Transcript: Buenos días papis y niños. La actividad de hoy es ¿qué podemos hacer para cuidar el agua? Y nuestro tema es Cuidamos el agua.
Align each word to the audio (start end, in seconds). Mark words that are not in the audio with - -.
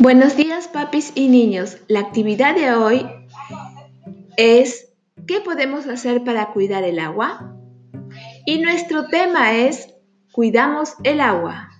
Buenos 0.00 0.36
días 0.36 0.66
papis 0.66 1.12
y 1.14 1.28
niños. 1.28 1.78
La 1.86 2.00
actividad 2.00 2.54
de 2.56 2.72
hoy 2.74 3.06
es 4.36 4.92
¿qué 5.26 5.40
podemos 5.40 5.86
hacer 5.86 6.24
para 6.24 6.52
cuidar 6.52 6.82
el 6.82 6.98
agua? 6.98 7.56
Y 8.44 8.58
nuestro 8.58 9.06
tema 9.06 9.54
es 9.54 9.94
Cuidamos 10.32 10.94
el 11.04 11.20
agua. 11.20 11.70